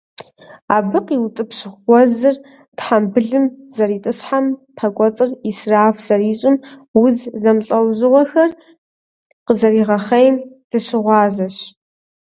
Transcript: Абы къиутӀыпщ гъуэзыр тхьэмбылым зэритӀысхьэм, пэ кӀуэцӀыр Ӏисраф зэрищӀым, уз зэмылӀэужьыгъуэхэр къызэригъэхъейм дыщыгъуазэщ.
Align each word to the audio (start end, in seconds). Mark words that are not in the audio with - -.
Абы 0.75 0.99
къиутӀыпщ 1.07 1.59
гъуэзыр 1.83 2.35
тхьэмбылым 2.77 3.45
зэритӀысхьэм, 3.75 4.45
пэ 4.75 4.87
кӀуэцӀыр 4.95 5.29
Ӏисраф 5.41 5.95
зэрищӀым, 6.05 6.55
уз 7.01 7.17
зэмылӀэужьыгъуэхэр 7.41 8.51
къызэригъэхъейм 9.45 10.35
дыщыгъуазэщ. 10.69 11.57